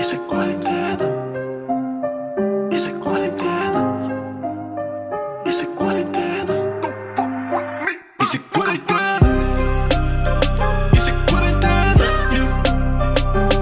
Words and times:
Isso 0.00 0.14
é 0.14 0.18
quarentena. 0.18 1.04
Isso 2.72 2.88
é 2.88 2.92
quarentena. 2.94 3.82
Isso 5.44 5.62
é 5.62 5.66
quarentena. 5.66 6.54
Isso 8.22 8.36
é 8.36 8.38
quarentena. 8.38 9.30
Isso 10.96 11.10
é 11.10 11.12
quarentena. 11.28 12.06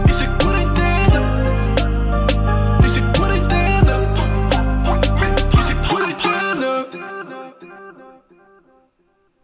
Isso 0.09 0.23
é 0.23 0.27
quarentena. 0.39 1.23
Isso 2.87 2.99
é 2.99 3.03
quarentena. 3.19 3.97
Isso 5.59 5.73
é 5.73 5.89
quarentena. 5.89 6.87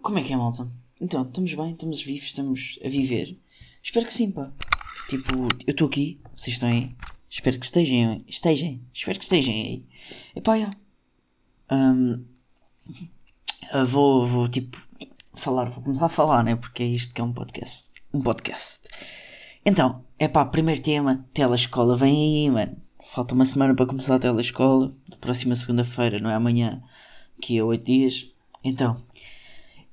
Como 0.00 0.18
é 0.18 0.22
que 0.22 0.32
é, 0.32 0.36
malta? 0.36 0.68
Então, 1.00 1.22
estamos 1.22 1.54
bem, 1.54 1.72
estamos 1.72 2.00
vivos, 2.02 2.26
estamos 2.26 2.78
a 2.84 2.88
viver. 2.88 3.36
Espero 3.82 4.06
que 4.06 4.12
sim, 4.12 4.30
pá. 4.30 4.52
Tipo, 5.08 5.48
eu 5.66 5.72
estou 5.72 5.86
aqui, 5.86 6.20
vocês 6.34 6.54
estão 6.54 6.68
aí. 6.68 6.94
Espero 7.28 7.58
que 7.58 7.66
estejam, 7.66 8.22
estejam, 8.26 8.80
espero 8.92 9.18
que 9.18 9.24
estejam 9.24 9.52
aí. 9.52 9.84
Epá, 10.34 10.58
já. 10.58 10.70
Eu 13.72 13.86
vou, 13.86 14.24
vou, 14.24 14.48
tipo, 14.48 14.80
falar, 15.34 15.64
vou 15.66 15.82
começar 15.82 16.06
a 16.06 16.08
falar, 16.08 16.42
né? 16.42 16.56
Porque 16.56 16.82
é 16.82 16.86
isto 16.86 17.14
que 17.14 17.20
é 17.20 17.24
um 17.24 17.32
podcast. 17.32 17.94
Um 18.12 18.20
podcast. 18.20 18.88
Então, 19.66 20.04
é 20.18 20.28
pá, 20.28 20.44
primeiro 20.46 20.80
tema, 20.80 21.26
telescola, 21.34 21.96
vem 21.96 22.44
aí, 22.46 22.50
mano. 22.50 22.76
Falta 23.02 23.34
uma 23.34 23.44
semana 23.44 23.74
para 23.74 23.86
começar 23.86 24.14
a 24.14 24.18
telescola. 24.18 24.94
Próxima 25.20 25.56
segunda-feira, 25.56 26.18
não 26.18 26.30
é 26.30 26.34
amanhã, 26.34 26.82
que 27.40 27.58
é 27.58 27.62
8 27.62 27.84
dias. 27.84 28.32
Então, 28.62 29.02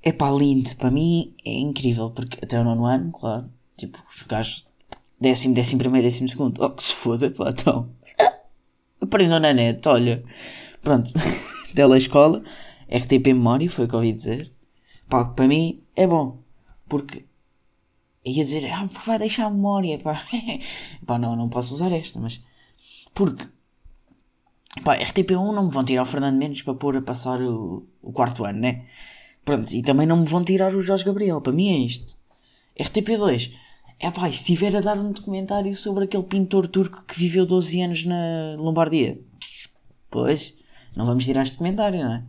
é 0.02 0.12
pá, 0.12 0.32
lindo. 0.32 0.76
Para 0.78 0.92
mim 0.92 1.34
é 1.44 1.52
incrível, 1.52 2.12
porque 2.12 2.40
até 2.44 2.60
o 2.60 2.64
nono 2.64 2.86
ano, 2.86 3.12
claro, 3.12 3.52
tipo, 3.76 4.02
os 4.10 4.22
gajos 4.24 4.66
décimo, 5.22 5.54
décimo 5.54 5.80
primeiro, 5.80 6.08
décimo 6.08 6.28
segundo, 6.28 6.62
oh, 6.64 6.72
que 6.72 6.84
se 6.84 6.94
foda, 6.94 7.30
pá, 7.30 7.52
então. 7.52 7.90
Aprendam 9.00 9.40
na 9.40 9.54
net, 9.54 9.88
olha. 9.88 10.24
Pronto, 10.82 11.12
telescola, 11.76 12.44
RTP 12.90 13.28
Memória, 13.28 13.70
foi 13.70 13.86
o 13.86 13.88
que 13.88 13.94
eu 13.94 14.00
ouvi 14.00 14.14
dizer. 14.14 14.52
Pá, 15.08 15.26
para 15.26 15.48
mim 15.48 15.84
é 15.96 16.08
bom, 16.08 16.40
porque 16.90 17.26
ia 18.26 18.44
dizer, 18.44 18.70
ah, 18.72 18.90
vai 19.06 19.20
deixar 19.20 19.46
a 19.46 19.50
memória, 19.50 20.00
pá. 20.00 20.22
pá, 21.06 21.20
não, 21.20 21.36
não 21.36 21.50
posso 21.50 21.76
usar 21.76 21.92
esta, 21.92 22.20
mas. 22.20 22.44
Porque. 23.14 23.46
Pá, 24.84 24.98
RTP1 24.98 25.54
não 25.54 25.66
me 25.66 25.72
vão 25.72 25.84
tirar 25.84 26.04
o 26.04 26.06
Fernando 26.06 26.38
Mendes 26.38 26.62
para 26.62 26.74
pôr 26.74 26.98
a 26.98 27.02
passar 27.02 27.42
o, 27.42 27.86
o 28.02 28.12
quarto 28.12 28.46
ano, 28.46 28.60
né? 28.60 28.86
Pronto, 29.44 29.72
e 29.74 29.82
também 29.82 30.08
não 30.08 30.18
me 30.18 30.26
vão 30.26 30.44
tirar 30.44 30.74
o 30.74 30.82
Jorge 30.82 31.04
Gabriel, 31.04 31.42
para 31.42 31.52
mim 31.52 31.70
é 31.74 31.78
isto. 31.86 32.16
RTP2, 32.80 33.52
é 34.02 34.10
pá, 34.10 34.32
se 34.32 34.40
estiver 34.40 34.76
a 34.76 34.82
dar 34.82 34.98
um 34.98 35.12
documentário 35.12 35.76
sobre 35.76 36.06
aquele 36.06 36.24
pintor 36.24 36.68
turco 36.68 37.04
que 37.08 37.20
viveu 37.20 37.46
12 37.46 37.82
anos 37.82 38.06
na 38.06 38.56
Lombardia, 38.58 39.22
pois, 40.10 40.58
não 40.96 41.06
vamos 41.06 41.24
tirar 41.24 41.44
este 41.44 41.54
documentário, 41.54 42.04
não 42.04 42.14
é? 42.14 42.24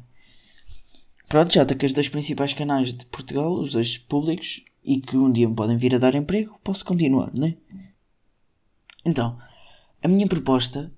Pronto, 1.28 1.54
já 1.54 1.64
que 1.64 1.86
os 1.86 1.94
dois 1.94 2.10
principais 2.10 2.52
canais 2.52 2.92
de 2.92 3.06
Portugal, 3.06 3.54
os 3.54 3.72
dois 3.72 3.96
públicos, 3.96 4.62
e 4.84 5.00
que 5.00 5.16
um 5.16 5.32
dia 5.32 5.48
me 5.48 5.54
podem 5.54 5.78
vir 5.78 5.94
a 5.94 5.98
dar 5.98 6.14
emprego, 6.14 6.60
posso 6.62 6.84
continuar, 6.84 7.30
não 7.34 7.46
é? 7.46 7.56
Então, 9.06 9.38
a 10.02 10.08
minha 10.08 10.28
proposta 10.28 10.92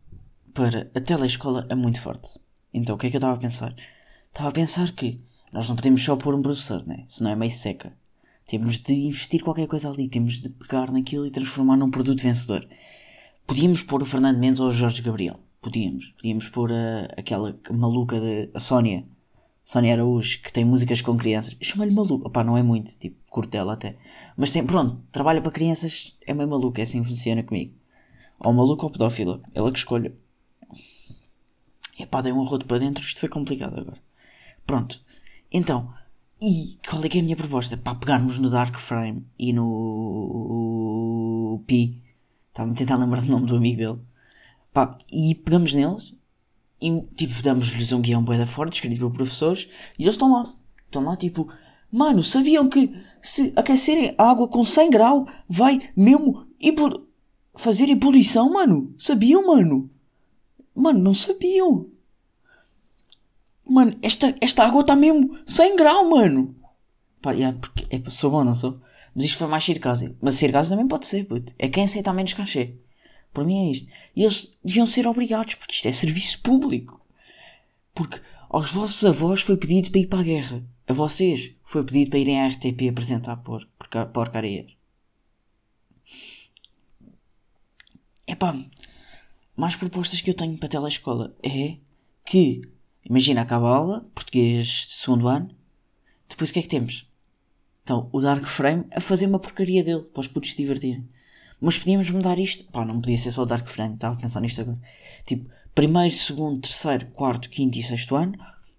para 0.53 0.91
a 0.93 1.01
telescola 1.01 1.67
é 1.71 1.75
muito 1.77 2.01
forte. 2.01 2.41
Então, 2.73 2.97
o 2.97 2.99
que 2.99 3.07
é 3.07 3.11
que 3.11 3.17
eu 3.17 3.19
estava 3.19 3.35
a 3.35 3.41
pensar? 3.41 3.77
Estava 4.29 4.49
a 4.49 4.53
pensar 4.53 4.91
que 4.93 5.21
nós 5.53 5.69
não 5.69 5.77
podemos 5.77 6.05
só 6.05 6.17
pôr 6.17 6.35
um 6.35 6.43
professor, 6.43 6.85
né? 6.85 7.05
Senão 7.07 7.31
é 7.31 7.37
meio 7.37 7.53
seca. 7.53 7.97
Temos 8.47 8.79
de 8.79 8.93
investir 8.93 9.43
qualquer 9.43 9.67
coisa 9.67 9.91
ali, 9.91 10.09
temos 10.09 10.41
de 10.41 10.51
pegar 10.51 10.93
naquilo 10.93 11.27
e 11.27 11.31
transformar 11.31 11.77
num 11.77 11.91
produto 11.91 12.23
vencedor. 12.23 12.69
Podíamos 13.47 13.83
pôr 13.83 14.03
o 14.03 14.07
Fernando 14.07 14.39
Mendes 14.39 14.61
ou 14.61 14.69
o 14.69 14.73
Jorge 14.73 15.03
Gabriel. 15.03 15.41
Podíamos. 15.61 16.11
Podíamos 16.11 16.49
pôr 16.49 16.73
a, 16.73 17.07
aquela 17.17 17.59
maluca 17.71 18.21
de. 18.21 18.51
a 18.53 18.61
Sónia. 18.61 19.07
Sónia 19.65 19.95
Araújo, 19.95 20.43
que 20.43 20.53
tem 20.53 20.65
músicas 20.65 21.01
com 21.01 21.17
crianças. 21.17 21.57
Chama-lhe 21.61 21.95
maluca. 21.95 22.29
Opá, 22.29 22.45
não 22.45 22.57
é 22.57 22.63
muito, 22.63 22.99
tipo, 22.99 23.17
curto 23.31 23.55
ela 23.55 23.73
até. 23.73 23.97
Mas 24.37 24.51
tem, 24.51 24.65
pronto, 24.65 25.03
trabalha 25.11 25.41
para 25.41 25.51
crianças, 25.51 26.19
é 26.27 26.35
meio 26.35 26.49
maluca, 26.49 26.83
é 26.83 26.85
assim 26.85 27.03
que 27.03 27.09
funciona 27.09 27.43
comigo. 27.43 27.73
Ou 28.39 28.53
maluco 28.53 28.85
ou 28.85 28.93
pedófila. 28.93 29.41
Ela 29.55 29.73
que 29.73 29.79
escolha. 29.79 30.15
Epá, 31.99 32.21
dei 32.21 32.33
um 32.33 32.43
arroto 32.43 32.67
para 32.67 32.79
dentro, 32.79 33.03
isto 33.03 33.21
foi 33.21 33.29
complicado 33.29 33.81
agora. 33.81 33.99
Pronto. 34.67 35.01
Então, 35.51 35.95
e 36.41 36.79
qual 36.89 37.03
é 37.05 37.09
que 37.09 37.19
é 37.19 37.21
a 37.21 37.25
minha 37.25 37.37
proposta? 37.37 37.77
Para 37.77 37.95
pegarmos 37.99 38.39
no 38.39 38.51
Dark 38.51 38.79
Frame 38.79 39.27
e 39.39 39.53
no 39.53 41.61
Pi. 41.67 42.01
Estava-me 42.49 42.75
a 42.75 42.79
tentar 42.79 42.97
lembrar 42.97 43.23
do 43.23 43.31
nome 43.33 43.47
do 43.47 43.57
amigo 43.57 43.77
dele. 43.79 43.99
Pá, 44.73 44.99
e 45.11 45.35
pegamos 45.35 45.73
neles 45.73 46.15
e 46.81 47.01
tipo 47.17 47.43
damos-lhes 47.43 47.93
um 47.93 48.01
guião 48.01 48.25
bué 48.25 48.45
forte, 48.47 48.75
escrito 48.75 49.01
por 49.01 49.13
professores, 49.13 49.69
e 49.99 50.03
eles 50.03 50.15
estão 50.15 50.33
lá. 50.33 50.55
Estão 50.87 51.05
lá 51.05 51.17
tipo, 51.17 51.49
mano, 51.91 52.23
sabiam 52.23 52.69
que 52.69 52.93
se 53.23 53.53
aquecerem 53.57 54.15
a 54.19 54.31
água 54.31 54.49
com 54.49 54.65
100 54.65 54.91
graus 54.91 55.29
vai 55.49 55.81
mesmo 55.97 56.47
ebu- 56.61 57.07
fazer 57.57 57.89
ebulição, 57.89 58.53
mano? 58.53 58.95
Sabiam, 58.99 59.47
mano? 59.47 59.91
Mano, 60.75 60.99
não 61.01 61.15
sabiam. 61.15 61.87
Mano, 63.67 63.97
esta, 64.03 64.35
esta 64.41 64.65
água 64.65 64.83
está 64.83 64.95
mesmo 64.95 65.39
100 65.47 65.77
graus, 65.77 66.09
mano. 66.09 66.55
Pá, 67.23 67.33
yeah, 67.33 67.57
porque, 67.59 67.87
é, 67.91 68.11
sou 68.11 68.31
bom, 68.31 68.45
não 68.45 68.55
sou? 68.55 68.81
Mas 69.15 69.25
isto 69.25 69.39
foi 69.39 69.47
mais 69.47 69.65
circase. 69.65 70.15
Mas 70.21 70.35
circase 70.35 70.71
também 70.71 70.87
pode 70.89 71.07
ser, 71.07 71.25
puto. 71.25 71.55
É 71.59 71.69
quem 71.69 71.85
aceita 71.85 72.13
menos 72.13 72.35
cachê. 72.35 72.75
Para 73.33 73.45
mim 73.45 73.69
é 73.69 73.73
isto. 73.73 73.91
E 74.15 74.23
eles 74.23 74.59
deviam 74.63 74.87
ser 74.87 75.07
obrigados, 75.07 75.55
porque 75.55 75.75
isto 75.75 75.89
é 75.89 75.93
serviço 75.93 76.41
público. 76.43 77.01
Porque 77.95 78.21
aos 78.49 78.71
vossos 78.73 79.05
avós 79.05 79.41
foi 79.41 79.57
pedido 79.57 79.91
para 79.91 80.01
ir 80.01 80.07
para 80.07 80.21
a 80.21 80.23
guerra. 80.23 80.63
A 80.87 80.93
vocês 80.93 81.53
foi 81.65 81.83
pedido 81.83 82.11
para 82.11 82.19
irem 82.19 82.41
à 82.41 82.49
RTP 82.49 82.89
apresentar 82.91 83.37
por, 83.39 83.67
por 83.79 84.07
porcarias. 84.07 84.67
Epá, 88.27 88.57
mais 89.57 89.77
propostas 89.77 90.21
que 90.21 90.31
eu 90.31 90.35
tenho 90.35 90.57
para 90.57 90.67
a 90.67 90.71
telescola 90.71 91.35
é 91.43 91.77
que, 92.25 92.63
imagina, 93.05 93.43
acaba 93.43 93.69
a 93.69 93.77
aula, 93.77 94.07
português 94.15 94.67
de 94.67 94.95
segundo 94.95 95.29
ano, 95.29 95.51
depois 96.29 96.51
o 96.51 96.53
que 96.53 96.59
é 96.59 96.63
que 96.63 96.69
temos? 96.69 97.07
Então, 97.83 98.09
o 98.13 98.21
Dark 98.21 98.45
Frame 98.47 98.87
a 98.91 99.01
fazer 99.01 99.27
uma 99.27 99.39
porcaria 99.39 99.85
dele, 99.85 100.03
para 100.03 100.21
os 100.21 100.29
putos 100.29 100.51
se 100.51 100.57
divertirem. 100.57 101.07
Mas 101.61 101.79
podíamos 101.79 102.11
mudar 102.11 102.39
isto. 102.39 102.65
Pá, 102.73 102.85
não 102.85 103.01
podia 103.01 103.19
ser 103.19 103.31
só 103.31 103.43
o 103.43 103.47
Dark 103.47 103.67
Frame, 103.69 103.95
estava 103.95 104.15
a 104.15 104.21
pensar 104.21 104.41
nisto 104.41 104.61
agora. 104.61 104.79
Tipo, 105.27 105.51
primeiro, 105.75 106.15
segundo, 106.15 106.61
terceiro, 106.61 107.07
quarto, 107.09 107.49
quinto 107.51 107.79
e 107.79 107.83
sexto 107.83 108.17
ano, 108.17 108.35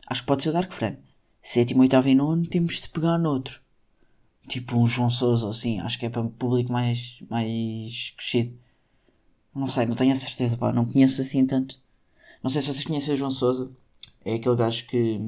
acho 0.08 0.22
que 0.22 0.28
pode 0.28 0.44
ser 0.44 0.50
o 0.50 0.54
Dark 0.54 0.72
Frame. 0.74 0.98
Sétimo, 1.42 1.82
oitavo 1.82 2.10
e 2.10 2.16
nono, 2.16 2.48
temos 2.48 2.82
de 2.82 2.90
pegar 2.90 3.18
noutro. 3.18 3.62
Tipo 4.48 4.78
um 4.78 4.88
João 4.88 5.10
Souza, 5.10 5.50
assim, 5.50 5.80
acho 5.80 5.98
que 6.00 6.06
é 6.06 6.10
para 6.10 6.22
um 6.22 6.30
público 6.30 6.72
mais, 6.72 7.20
mais 7.30 8.14
crescido. 8.18 8.58
Não 9.54 9.68
sei, 9.68 9.86
não 9.86 9.96
tenho 9.96 10.12
a 10.12 10.16
certeza, 10.16 10.58
pá, 10.58 10.74
não 10.74 10.86
conheço 10.86 11.22
assim 11.22 11.46
tanto. 11.46 11.80
Não 12.44 12.50
sei 12.50 12.62
se 12.62 12.74
vocês 12.74 12.86
conhecem 12.86 13.14
o 13.14 13.18
João 13.18 13.32
Souza. 13.32 13.72
É 14.26 14.34
aquele 14.34 14.56
gajo 14.56 14.88
que. 14.88 15.22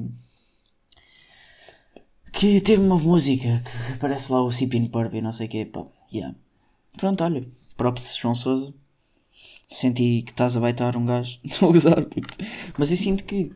que 2.32 2.60
teve 2.60 2.82
uma 2.82 2.98
música 2.98 3.62
que 3.86 3.92
aparece 3.92 4.32
lá 4.32 4.42
o 4.42 4.50
Cipin 4.50 4.86
Purp 4.86 5.14
e 5.14 5.22
não 5.22 5.32
sei 5.32 5.46
o 5.46 5.50
que, 5.50 5.64
pá. 5.64 5.86
Yeah. 6.12 6.34
Pronto, 6.96 7.22
olha, 7.22 7.48
props 7.76 8.16
João 8.16 8.34
Souza. 8.34 8.74
Senti 9.68 10.22
que 10.22 10.32
estás 10.32 10.56
a 10.56 10.60
baitar 10.60 10.96
um 10.96 11.06
gajo. 11.06 11.38
Puto. 12.10 12.38
Mas 12.76 12.90
eu 12.90 12.96
sinto 12.96 13.22
que 13.22 13.52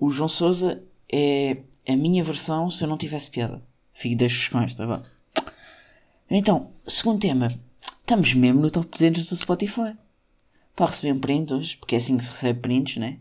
o 0.00 0.08
João 0.10 0.28
Souza 0.28 0.82
é 1.12 1.58
a 1.86 1.96
minha 1.96 2.24
versão 2.24 2.70
se 2.70 2.82
eu 2.82 2.88
não 2.88 2.96
tivesse 2.96 3.30
piada. 3.30 3.62
Fico 3.92 4.16
deixo 4.16 4.50
com 4.50 4.60
esta, 4.60 4.86
vá. 4.86 5.02
Então, 6.30 6.72
segundo 6.88 7.20
tema. 7.20 7.60
Estamos 8.00 8.32
mesmo 8.34 8.60
no 8.62 8.70
top 8.70 8.88
200 8.88 9.28
do 9.28 9.36
Spotify. 9.36 9.94
Para 10.74 10.86
receber 10.86 11.12
um 11.12 11.20
print 11.20 11.52
hoje, 11.52 11.76
porque 11.76 11.94
é 11.94 11.98
assim 11.98 12.16
que 12.16 12.24
se 12.24 12.32
recebe 12.32 12.60
prints, 12.60 12.96
né? 12.96 13.18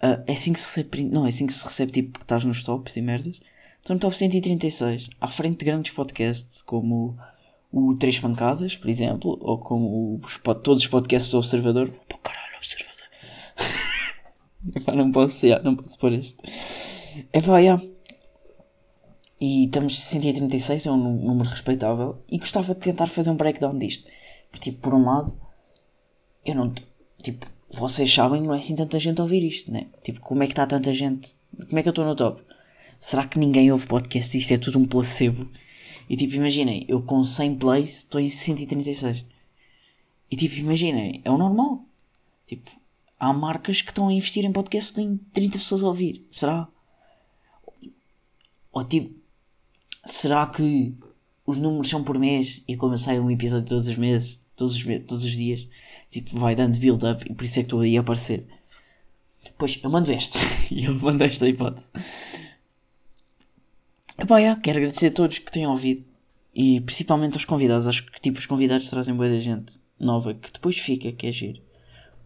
Ah, 0.00 0.22
é 0.26 0.32
assim 0.32 0.52
que 0.52 0.60
se 0.60 0.66
recebe. 0.66 1.04
Não, 1.04 1.26
é 1.26 1.28
assim 1.28 1.46
que 1.46 1.52
se 1.52 1.64
recebe 1.64 1.92
tipo 1.92 2.18
que 2.18 2.24
estás 2.24 2.44
nos 2.44 2.62
tops 2.62 2.96
e 2.96 3.02
merdas. 3.02 3.40
Estou 3.80 3.94
no 3.94 4.00
top 4.00 4.16
136, 4.16 5.08
à 5.20 5.28
frente 5.28 5.58
de 5.60 5.64
grandes 5.66 5.92
podcasts 5.92 6.62
como 6.62 7.16
o 7.72 7.94
Três 7.96 8.18
Pancadas, 8.18 8.76
por 8.76 8.88
exemplo, 8.90 9.38
ou 9.40 9.58
como 9.58 10.20
os, 10.22 10.38
todos 10.62 10.82
os 10.82 10.86
podcasts 10.88 11.30
do 11.30 11.38
Observador. 11.38 11.90
O 12.12 12.18
caralho, 12.18 12.56
Observador. 12.56 12.94
Epá, 14.76 14.94
não 14.94 15.12
posso, 15.12 15.46
já, 15.46 15.58
não 15.60 15.76
posso 15.76 15.98
pôr 15.98 16.12
este. 16.12 16.42
Epá, 17.32 17.62
já. 17.62 17.80
E 19.40 19.64
estamos 19.66 19.98
136, 19.98 20.86
é 20.86 20.90
um 20.92 20.96
nú- 20.96 21.22
número 21.28 21.48
respeitável. 21.50 22.22
E 22.30 22.38
gostava 22.38 22.74
de 22.74 22.80
tentar 22.80 23.06
fazer 23.06 23.30
um 23.30 23.36
breakdown 23.36 23.78
disto. 23.78 24.08
Porque, 24.50 24.70
tipo, 24.70 24.80
por 24.82 24.94
um 24.94 25.04
lado, 25.04 25.30
eu 26.44 26.54
não. 26.54 26.72
Tipo, 27.22 27.46
vocês 27.70 28.12
sabem, 28.12 28.42
não 28.42 28.54
é 28.54 28.58
assim 28.58 28.74
tanta 28.74 28.98
gente 28.98 29.20
a 29.20 29.24
ouvir 29.24 29.42
isto, 29.42 29.70
né? 29.70 29.86
Tipo, 30.02 30.20
como 30.20 30.42
é 30.42 30.46
que 30.46 30.52
está 30.52 30.66
tanta 30.66 30.92
gente? 30.94 31.34
Como 31.66 31.78
é 31.78 31.82
que 31.82 31.88
eu 31.88 31.90
estou 31.90 32.04
no 32.04 32.16
top? 32.16 32.42
Será 33.00 33.26
que 33.26 33.38
ninguém 33.38 33.70
ouve 33.70 33.86
podcast? 33.86 34.36
Isto 34.36 34.54
é 34.54 34.58
tudo 34.58 34.78
um 34.78 34.86
placebo. 34.86 35.48
E 36.08 36.16
tipo, 36.16 36.34
imaginem, 36.34 36.84
eu 36.88 37.02
com 37.02 37.22
100 37.22 37.56
plays 37.56 37.98
estou 37.98 38.20
em 38.20 38.30
136. 38.30 39.24
E 40.30 40.36
tipo, 40.36 40.54
imaginem, 40.56 41.20
é 41.24 41.30
o 41.30 41.38
normal. 41.38 41.84
Tipo, 42.46 42.70
há 43.20 43.32
marcas 43.32 43.82
que 43.82 43.90
estão 43.90 44.08
a 44.08 44.12
investir 44.12 44.44
em 44.44 44.52
podcast 44.52 44.94
têm 44.94 45.20
30 45.32 45.58
pessoas 45.58 45.84
a 45.84 45.88
ouvir. 45.88 46.26
Será? 46.30 46.68
Ou 48.72 48.84
tipo, 48.84 49.14
será 50.06 50.46
que 50.46 50.94
os 51.44 51.58
números 51.58 51.88
são 51.88 52.02
por 52.02 52.18
mês 52.18 52.62
e 52.66 52.76
como 52.76 52.96
sai 52.96 53.18
um 53.18 53.30
episódio 53.30 53.68
todos 53.68 53.88
os 53.88 53.96
meses, 53.96 54.38
todos 54.58 54.74
os, 54.76 54.82
todos 55.06 55.24
os 55.24 55.32
dias, 55.32 55.66
tipo, 56.10 56.36
vai 56.38 56.54
dando 56.54 56.78
build-up 56.78 57.24
e 57.30 57.34
por 57.34 57.44
isso 57.44 57.60
é 57.60 57.62
que 57.62 57.66
estou 57.66 57.80
aí 57.80 57.96
a 57.96 58.00
aparecer. 58.00 58.44
Pois, 59.56 59.80
eu 59.82 59.90
mando 59.90 60.12
esta. 60.12 60.38
E 60.70 60.84
eu 60.86 60.94
mando 60.94 61.24
esta 61.24 61.48
hipótese. 61.48 61.90
Epá, 64.18 64.40
já, 64.40 64.56
quero 64.56 64.78
agradecer 64.78 65.06
a 65.06 65.12
todos 65.12 65.38
que 65.38 65.50
têm 65.50 65.66
ouvido. 65.66 66.04
E 66.54 66.80
principalmente 66.80 67.34
aos 67.34 67.44
convidados. 67.44 67.86
Acho 67.86 68.04
que 68.04 68.20
tipo, 68.20 68.38
os 68.38 68.46
convidados 68.46 68.90
trazem 68.90 69.14
boa 69.14 69.28
da 69.28 69.40
gente 69.40 69.80
nova 69.98 70.34
que 70.34 70.52
depois 70.52 70.78
fica, 70.78 71.12
que 71.12 71.26
é. 71.28 71.54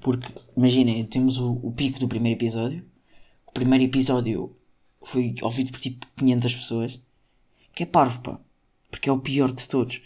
Porque, 0.00 0.28
imaginem, 0.56 1.04
temos 1.04 1.38
o, 1.38 1.52
o 1.62 1.72
pico 1.72 2.00
do 2.00 2.08
primeiro 2.08 2.38
episódio. 2.38 2.84
O 3.46 3.52
primeiro 3.52 3.84
episódio 3.84 4.56
foi 5.02 5.34
ouvido 5.42 5.70
por 5.72 5.80
tipo 5.80 6.06
500 6.16 6.56
pessoas. 6.56 7.00
Que 7.74 7.84
é 7.84 7.86
parvo, 7.86 8.20
pá. 8.22 8.40
Porque 8.90 9.08
é 9.08 9.12
o 9.12 9.20
pior 9.20 9.52
de 9.52 9.68
todos. 9.68 10.00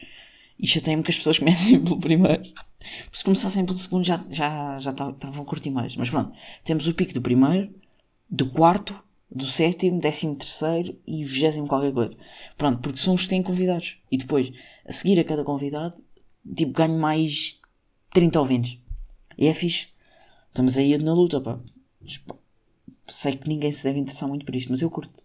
E 0.58 0.66
chateia-me 0.66 1.02
que 1.02 1.10
as 1.10 1.16
pessoas 1.16 1.38
comecem 1.40 1.82
pelo 1.82 2.00
primeiro. 2.00 2.42
Se 3.12 3.24
começassem 3.24 3.64
pelo 3.66 3.78
segundo 3.78 4.04
já 4.04 4.24
já 4.30 4.78
já 4.80 4.90
estavam 4.90 5.42
a 5.42 5.46
curtir 5.46 5.70
mais. 5.70 5.96
Mas 5.96 6.10
pronto, 6.10 6.32
temos 6.64 6.86
o 6.86 6.94
pico 6.94 7.12
do 7.14 7.22
primeiro, 7.22 7.74
do 8.30 8.48
quarto, 8.50 8.98
do 9.30 9.44
sétimo, 9.44 10.00
décimo 10.00 10.36
terceiro 10.36 10.98
e 11.06 11.24
vigésimo 11.24 11.66
qualquer 11.66 11.92
coisa. 11.92 12.16
Pronto, 12.56 12.80
porque 12.80 12.98
são 12.98 13.14
os 13.14 13.24
que 13.24 13.30
têm 13.30 13.42
convidados. 13.42 13.98
E 14.10 14.16
depois, 14.16 14.52
a 14.86 14.92
seguir 14.92 15.18
a 15.18 15.24
cada 15.24 15.44
convidado, 15.44 15.94
tipo, 16.54 16.72
ganho 16.72 16.98
mais 16.98 17.60
30 18.12 18.38
ouvintes. 18.38 18.78
E 19.36 19.46
é 19.46 19.54
fixe. 19.54 19.88
Estamos 20.48 20.78
aí 20.78 20.96
na 20.98 21.12
luta, 21.12 21.40
pá, 21.40 21.58
Sei 23.08 23.36
que 23.36 23.48
ninguém 23.48 23.70
se 23.70 23.84
deve 23.84 23.98
interessar 23.98 24.28
muito 24.28 24.44
por 24.44 24.56
isto, 24.56 24.70
mas 24.70 24.82
eu 24.82 24.90
curto. 24.90 25.24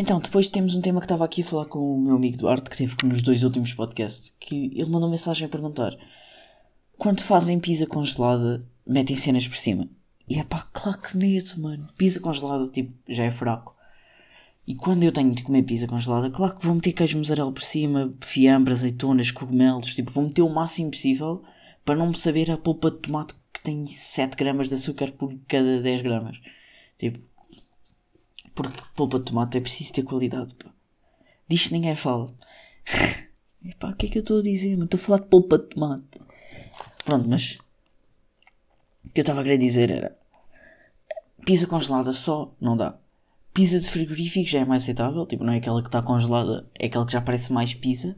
Então, 0.00 0.18
depois 0.18 0.48
temos 0.48 0.74
um 0.74 0.80
tema 0.80 0.98
que 0.98 1.04
estava 1.04 1.26
aqui 1.26 1.42
a 1.42 1.44
falar 1.44 1.66
com 1.66 1.78
o 1.78 2.00
meu 2.00 2.16
amigo 2.16 2.38
Duarte, 2.38 2.70
que 2.70 2.76
teve 2.78 2.96
nos 3.04 3.20
dois 3.20 3.42
últimos 3.42 3.74
podcasts, 3.74 4.34
que 4.40 4.72
ele 4.74 4.88
mandou 4.88 5.10
mensagem 5.10 5.44
a 5.44 5.48
perguntar 5.50 5.94
quando 6.96 7.20
fazem 7.20 7.60
pizza 7.60 7.86
congelada, 7.86 8.66
metem 8.86 9.14
cenas 9.14 9.46
por 9.46 9.58
cima. 9.58 9.86
E 10.26 10.38
é 10.38 10.44
pá, 10.44 10.66
claro 10.72 11.02
que 11.02 11.18
medo, 11.18 11.50
mano. 11.60 11.86
Pizza 11.98 12.18
congelada, 12.18 12.66
tipo, 12.68 12.94
já 13.06 13.24
é 13.24 13.30
fraco. 13.30 13.76
E 14.66 14.74
quando 14.74 15.04
eu 15.04 15.12
tenho 15.12 15.34
de 15.34 15.42
comer 15.42 15.64
pizza 15.64 15.86
congelada, 15.86 16.30
claro 16.30 16.56
que 16.56 16.64
vou 16.64 16.76
meter 16.76 16.94
queijo 16.94 17.18
mussarela 17.18 17.52
por 17.52 17.62
cima, 17.62 18.10
fiambre, 18.22 18.72
azeitonas, 18.72 19.30
cogumelos, 19.30 19.94
tipo, 19.94 20.10
vou 20.10 20.24
meter 20.24 20.40
o 20.40 20.48
máximo 20.48 20.92
possível 20.92 21.44
para 21.84 21.96
não 21.96 22.08
me 22.08 22.16
saber 22.16 22.50
a 22.50 22.56
polpa 22.56 22.90
de 22.90 23.00
tomate 23.00 23.34
que 23.52 23.62
tem 23.62 23.84
7 23.84 24.34
gramas 24.34 24.68
de 24.68 24.76
açúcar 24.76 25.12
por 25.12 25.38
cada 25.46 25.82
10 25.82 26.00
gramas. 26.00 26.40
Tipo, 26.98 27.18
porque 28.62 28.82
polpa 28.94 29.18
de 29.18 29.24
tomate 29.24 29.56
é 29.56 29.60
preciso 29.62 29.94
ter 29.94 30.02
qualidade, 30.02 30.54
pá. 30.54 30.70
Disto 31.48 31.72
ninguém 31.72 31.96
fala. 31.96 32.34
Epá, 33.64 33.88
o 33.88 33.96
que 33.96 34.06
é 34.06 34.08
que 34.10 34.18
eu 34.18 34.22
estou 34.22 34.40
a 34.40 34.42
dizer? 34.42 34.78
Estou 34.78 34.98
a 34.98 35.02
falar 35.02 35.20
de 35.20 35.28
polpa 35.28 35.58
de 35.58 35.64
tomate. 35.68 36.20
Pronto, 37.06 37.26
mas 37.26 37.58
o 39.04 39.08
que 39.08 39.20
eu 39.20 39.22
estava 39.22 39.40
a 39.40 39.42
querer 39.42 39.56
dizer 39.56 39.90
era 39.90 40.16
pizza 41.44 41.66
congelada 41.66 42.12
só 42.12 42.54
não 42.60 42.76
dá. 42.76 42.98
Pizza 43.54 43.80
de 43.80 43.88
frigorífico 43.88 44.48
já 44.48 44.60
é 44.60 44.64
mais 44.66 44.82
aceitável, 44.82 45.26
tipo, 45.26 45.42
não 45.42 45.54
é 45.54 45.56
aquela 45.56 45.80
que 45.80 45.88
está 45.88 46.02
congelada, 46.02 46.68
é 46.78 46.86
aquela 46.86 47.06
que 47.06 47.12
já 47.12 47.20
parece 47.22 47.52
mais 47.52 47.74
pizza, 47.74 48.14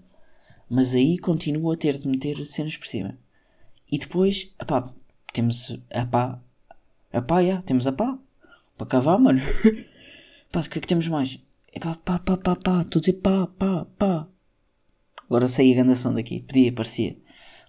mas 0.69 0.93
aí 0.93 1.19
continuo 1.19 1.71
a 1.71 1.77
ter 1.77 1.97
de 1.99 2.09
meter 2.09 2.45
cenas 2.47 2.77
por 2.77 2.89
cima. 2.89 3.17
E 3.91 3.97
depois, 3.97 4.53
epá, 4.61 4.93
temos 5.33 5.79
a 5.91 6.05
pá, 6.05 6.41
a 7.13 7.23
pá, 7.23 7.45
já, 7.45 7.63
temos 7.63 7.87
a 7.87 7.93
pá, 7.93 8.19
para 8.77 8.87
cavar, 8.87 9.19
mano. 9.19 9.41
pá, 10.53 10.61
o 10.61 10.69
que 10.69 10.79
é 10.79 10.81
que 10.81 10.87
temos 10.87 11.09
mais? 11.09 11.39
Epá, 11.75 11.97
pá, 11.97 12.19
pá, 12.19 12.37
pá, 12.37 12.55
pá, 12.57 12.83
estou 12.83 12.99
a 12.99 13.01
dizer 13.01 13.15
pá, 13.15 13.47
pá, 13.47 13.87
pá. 13.99 14.29
Agora 15.25 15.49
saí 15.49 15.73
a 15.73 15.77
gandação 15.77 16.15
daqui, 16.15 16.41
podia, 16.41 16.73
parecia. 16.73 17.17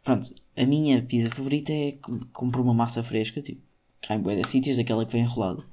Pronto, 0.04 0.36
a 0.58 0.66
minha 0.66 1.02
pizza 1.02 1.30
favorita 1.30 1.72
é 1.72 1.94
com- 1.94 2.20
compro 2.34 2.62
uma 2.62 2.74
massa 2.74 3.02
fresca, 3.02 3.42
tipo, 3.42 3.62
cá 4.02 4.16
em 4.16 4.22
de 4.22 4.46
sítios, 4.48 4.78
aquela 4.78 5.06
que 5.06 5.14
vem 5.14 5.24
enrolada. 5.24 5.64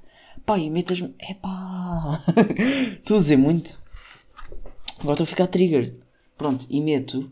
Pá, 0.45 0.57
e 0.57 0.69
metas... 0.69 0.99
Epá! 1.19 2.23
Estou 2.99 3.17
a 3.17 3.19
dizer 3.19 3.37
muito. 3.37 3.79
Agora 4.99 5.13
estou 5.13 5.23
a 5.25 5.27
ficar 5.27 5.47
triggered. 5.47 5.95
Pronto, 6.37 6.65
e 6.69 6.79
meto 6.79 7.29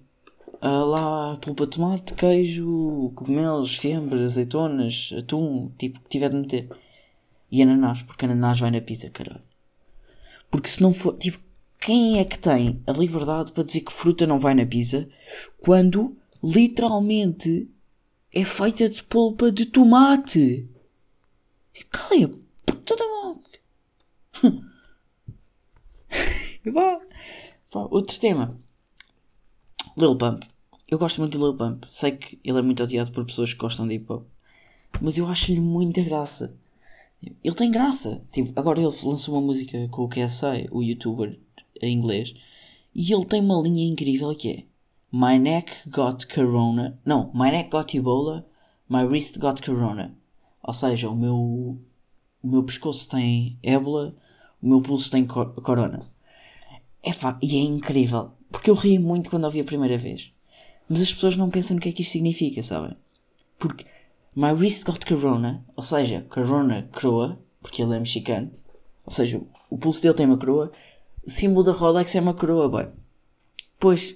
ah, 0.62 0.84
lá 0.84 1.38
polpa 1.38 1.66
de 1.66 1.72
tomate, 1.72 2.14
queijo, 2.14 3.12
cogumelos, 3.16 3.78
fiambre, 3.78 4.24
azeitonas, 4.25 5.12
atum, 5.18 5.72
tipo, 5.78 6.00
que 6.02 6.10
tiver 6.10 6.30
de 6.30 6.36
meter. 6.38 6.70
E 7.52 7.62
ananás, 7.64 8.02
porque 8.02 8.25
ananás 8.25 8.60
vai 8.60 8.72
na 8.72 8.82
pizza, 8.82 9.10
caralho. 9.10 9.49
Porque 10.51 10.69
se 10.69 10.81
não 10.81 10.94
for, 10.94 11.18
tipo, 11.18 11.40
quem 11.80 12.19
é 12.19 12.25
que 12.25 12.38
tem 12.38 12.81
a 12.86 12.92
liberdade 12.92 13.51
para 13.51 13.63
dizer 13.63 13.81
que 13.81 13.94
fruta 13.94 14.28
não 14.28 14.40
vai 14.40 14.54
na 14.54 14.66
pizza 14.66 15.07
quando 15.60 16.16
literalmente 16.44 17.69
é 18.34 18.44
feita 18.44 18.90
de 18.90 19.04
polpa 19.04 19.51
de 19.51 19.66
tomate? 19.66 20.68
Tipo, 21.74 21.92
Cala 21.92 22.25
a 22.25 22.72
puta 22.72 22.96
da 22.96 23.06
vá. 26.72 27.00
Vá, 27.72 27.81
Outro 27.92 28.19
tema. 28.19 28.57
Lil 29.98 30.16
Pump. 30.16 30.46
Eu 30.90 30.98
gosto 30.98 31.19
muito 31.19 31.34
de 31.34 31.38
Lil 31.38 31.56
Pump. 31.56 31.86
Sei 31.90 32.12
que 32.12 32.40
ele 32.44 32.60
é 32.60 32.62
muito 32.62 32.84
odiado 32.84 33.12
por 33.12 33.25
pessoas 33.25 33.54
que 33.54 33.60
gostam 33.60 33.88
de 33.88 33.96
hip 33.96 34.12
hop. 34.12 34.25
Mas 35.01 35.18
eu 35.18 35.28
acho-lhe 35.28 35.60
muita 35.60 36.01
graça. 36.01 36.56
Ele 37.44 37.56
tem 37.56 37.71
graça. 37.71 38.21
Tipo, 38.31 38.57
agora 38.60 38.80
ele 38.80 38.88
lançou 39.04 39.36
uma 39.36 39.42
música 39.42 39.88
com 39.89 40.04
o 40.04 40.10
KSI, 40.10 40.68
o 40.71 40.81
youtuber 40.81 41.38
em 41.81 41.94
inglês. 41.94 42.33
E 42.94 43.13
ele 43.13 43.25
tem 43.25 43.42
uma 43.42 43.62
linha 43.62 43.88
incrível 43.88 44.33
que 44.36 44.50
é 44.50 44.63
My 45.12 45.39
neck 45.39 45.89
got 45.89 46.25
corona. 46.27 47.00
Não, 47.06 47.31
my 47.33 47.51
neck 47.51 47.69
got 47.69 47.95
Ebola. 47.98 48.45
My 48.88 49.04
wrist 49.04 49.38
got 49.39 49.62
corona. 49.62 50.16
Ou 50.63 50.74
seja, 50.74 51.10
o 51.10 51.16
meu, 51.16 51.36
o 51.36 52.48
meu 52.48 52.63
pescoço 52.63 53.10
tem 53.10 53.57
ébola. 53.63 54.15
O 54.62 54.68
meu 54.68 54.81
pulso 54.81 55.10
tem 55.12 55.25
cor- 55.25 55.54
corona. 55.62 56.12
Epá, 57.04 57.38
e 57.42 57.56
é 57.57 57.62
incrível. 57.62 58.31
Porque 58.51 58.69
eu 58.69 58.75
ri 58.75 59.00
muito 59.00 59.30
quando 59.30 59.45
ouvi 59.45 59.60
a 59.62 59.65
primeira 59.65 59.98
vez. 59.98 60.31
Mas 60.88 61.01
as 61.01 61.13
pessoas 61.13 61.36
não 61.38 61.50
pensam 61.50 61.75
no 61.75 61.81
que 61.81 61.89
é 61.89 61.92
que 61.92 62.01
isto 62.01 62.12
significa, 62.12 62.62
sabem? 62.63 62.95
Porque 63.58 63.86
My 64.36 64.51
wrist 64.51 64.86
got 64.86 65.05
corona, 65.05 65.65
ou 65.75 65.83
seja, 65.83 66.25
corona 66.29 66.88
croa, 66.91 67.39
porque 67.62 67.81
ele 67.81 67.95
é 67.95 68.00
mexicano. 68.00 68.51
Ou 69.05 69.12
seja, 69.12 69.41
o 69.69 69.77
pulso 69.77 70.01
dele 70.01 70.13
tem 70.13 70.25
uma 70.25 70.38
coroa. 70.38 70.71
O 71.25 71.31
símbolo 71.31 71.63
da 71.63 71.71
Rolex 71.71 72.13
é 72.15 72.21
uma 72.21 72.33
coroa, 72.33 72.69
boy. 72.69 72.88
Pois, 73.79 74.15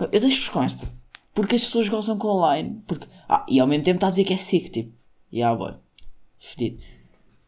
eu 0.00 0.20
deixo-vos 0.20 0.48
com 0.48 0.62
esta. 0.62 0.88
Porque 1.34 1.54
as 1.54 1.62
pessoas 1.62 1.88
gozam 1.88 2.18
com 2.18 2.28
online. 2.28 2.82
Porque, 2.86 3.06
ah, 3.28 3.46
e 3.48 3.60
ao 3.60 3.66
mesmo 3.66 3.84
tempo 3.84 3.98
está 3.98 4.08
a 4.08 4.10
dizer 4.10 4.24
que 4.24 4.34
é 4.34 4.36
sick, 4.36 4.70
tipo. 4.70 4.92
Yeah, 5.32 5.56
boy. 5.56 5.74
Fedido. 6.38 6.82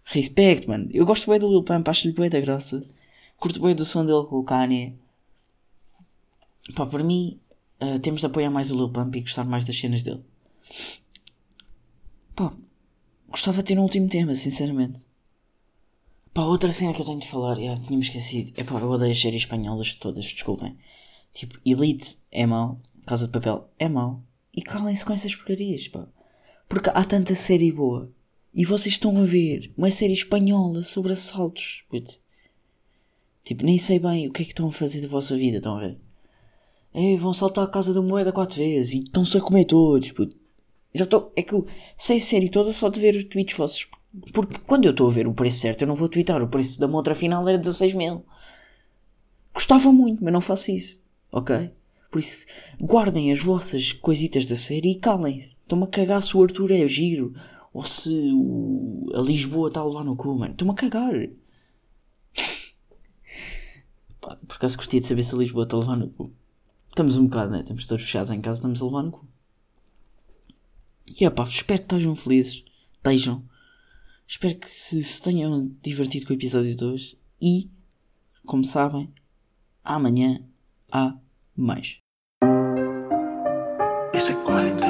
Respect, 0.04 0.68
mano. 0.68 0.88
Eu 0.92 1.04
gosto 1.04 1.28
bem 1.28 1.40
do 1.40 1.48
Lil 1.48 1.64
Pump, 1.64 1.88
acho-lhe 1.88 2.12
bem 2.12 2.30
da 2.30 2.40
graça. 2.40 2.84
Curto 3.38 3.60
bem 3.60 3.74
do 3.74 3.84
som 3.84 4.04
dele 4.04 4.24
com 4.26 4.36
o 4.36 4.44
Kanye. 4.44 4.94
Pá, 6.74 6.86
para 6.86 7.02
mim, 7.02 7.40
ah, 7.80 7.98
temos 8.00 8.20
de 8.20 8.26
apoiar 8.26 8.50
mais 8.50 8.70
o 8.70 8.76
Lil 8.76 8.90
Pump 8.90 9.16
e 9.16 9.22
gostar 9.22 9.44
mais 9.44 9.66
das 9.66 9.78
cenas 9.78 10.04
dele. 10.04 10.22
Pá, 12.34 12.52
gostava 13.28 13.58
de 13.58 13.64
ter 13.64 13.78
um 13.78 13.82
último 13.82 14.08
tema, 14.08 14.34
sinceramente. 14.34 15.06
Pá, 16.32 16.42
outra 16.42 16.72
cena 16.72 16.94
que 16.94 17.00
eu 17.00 17.06
tenho 17.06 17.18
de 17.18 17.28
falar, 17.28 17.56
já 17.56 17.76
tinha-me 17.76 18.04
esquecido. 18.04 18.52
É 18.56 18.64
pá, 18.64 18.78
eu 18.78 18.90
odeio 18.90 19.12
as 19.12 19.20
séries 19.20 19.42
espanholas 19.42 19.94
todas, 19.94 20.24
desculpem. 20.24 20.76
Tipo, 21.34 21.58
Elite 21.64 22.18
é 22.30 22.46
mau, 22.46 22.80
Casa 23.06 23.26
de 23.26 23.32
Papel 23.32 23.68
é 23.78 23.88
mau. 23.88 24.22
E 24.54 24.62
calem-se 24.62 25.04
com 25.04 25.12
essas 25.12 25.34
porcarias, 25.34 25.88
pá. 25.88 26.06
Porque 26.68 26.90
há 26.90 27.04
tanta 27.04 27.34
série 27.34 27.72
boa. 27.72 28.10
E 28.54 28.64
vocês 28.64 28.94
estão 28.94 29.16
a 29.16 29.24
ver 29.24 29.72
uma 29.76 29.90
série 29.90 30.12
espanhola 30.12 30.82
sobre 30.82 31.12
assaltos. 31.12 31.84
puto. 31.88 32.20
Tipo, 33.44 33.64
nem 33.64 33.78
sei 33.78 33.98
bem 33.98 34.28
o 34.28 34.32
que 34.32 34.42
é 34.42 34.44
que 34.44 34.52
estão 34.52 34.68
a 34.68 34.72
fazer 34.72 35.00
da 35.00 35.08
vossa 35.08 35.36
vida, 35.36 35.56
estão 35.56 35.76
a 35.76 35.80
ver? 35.80 35.98
É, 36.92 37.16
vão 37.16 37.32
saltar 37.32 37.64
a 37.64 37.70
casa 37.70 37.94
da 37.94 38.02
moeda 38.02 38.32
quatro 38.32 38.58
vezes 38.58 38.94
e 38.94 38.98
estão-se 38.98 39.36
a 39.36 39.40
comer 39.40 39.64
todos, 39.64 40.10
puto. 40.12 40.36
Já 40.94 41.04
estou. 41.04 41.32
É 41.36 41.42
que 41.42 41.52
eu 41.52 41.66
sei 41.98 42.18
a 42.18 42.20
série 42.20 42.48
toda 42.48 42.72
só 42.72 42.88
de 42.88 43.00
ver 43.00 43.14
os 43.14 43.24
tweets 43.24 43.56
vossos. 43.56 43.86
Porque 44.32 44.58
quando 44.66 44.86
eu 44.86 44.90
estou 44.90 45.06
a 45.08 45.10
ver 45.10 45.26
o 45.26 45.34
preço 45.34 45.58
certo, 45.58 45.82
eu 45.82 45.88
não 45.88 45.94
vou 45.94 46.08
twittar. 46.08 46.42
O 46.42 46.48
preço 46.48 46.80
da 46.80 46.88
montra 46.88 47.14
final 47.14 47.48
era 47.48 47.58
16 47.58 47.94
mil. 47.94 48.24
Gostava 49.54 49.92
muito, 49.92 50.22
mas 50.24 50.32
não 50.32 50.40
faço 50.40 50.70
isso. 50.72 51.02
Ok? 51.30 51.70
Por 52.10 52.18
isso, 52.18 52.46
guardem 52.80 53.30
as 53.30 53.40
vossas 53.40 53.92
coisitas 53.92 54.48
da 54.48 54.56
série 54.56 54.92
e 54.92 54.94
calem-se. 54.96 55.56
Estão-me 55.62 55.84
a 55.84 55.86
cagar 55.86 56.20
se 56.22 56.36
o 56.36 56.42
Arthur 56.42 56.72
é 56.72 56.86
giro 56.88 57.32
ou 57.72 57.84
se 57.84 58.10
o- 58.34 59.08
a 59.14 59.20
Lisboa 59.20 59.68
está 59.68 59.80
a 59.80 59.84
levar 59.84 60.02
no 60.04 60.16
cu, 60.16 60.34
mano. 60.34 60.52
Estão-me 60.52 60.72
a 60.72 60.76
cagar. 60.76 61.12
Por 64.20 64.56
acaso 64.56 64.76
gostaria 64.76 65.00
de 65.00 65.06
saber 65.06 65.22
se 65.22 65.34
a 65.34 65.38
Lisboa 65.38 65.64
está 65.64 65.76
a 65.76 65.80
levar 65.80 65.96
no 65.96 66.08
cu. 66.10 66.32
Estamos 66.88 67.16
um 67.16 67.24
bocado, 67.26 67.52
né? 67.52 67.60
Estamos 67.60 67.86
todos 67.86 68.04
fechados 68.04 68.30
em 68.30 68.40
casa, 68.40 68.58
estamos 68.58 68.82
a 68.82 68.84
levar 68.86 69.02
no 69.04 69.12
cu. 69.12 69.26
E 71.20 71.26
opá, 71.26 71.44
espero 71.44 71.80
que 71.80 71.84
estejam 71.84 72.16
felizes. 72.16 72.64
Estejam. 72.92 73.44
Espero 74.26 74.58
que 74.58 74.70
se, 74.70 75.22
tenham 75.22 75.70
divertido 75.82 76.26
com 76.26 76.32
o 76.32 76.36
episódio 76.36 76.74
de 76.74 76.82
hoje. 76.82 77.18
E, 77.42 77.68
como 78.46 78.64
sabem, 78.64 79.12
amanhã 79.84 80.42
há 80.90 81.14
mais. 81.54 81.98
É. 84.82 84.89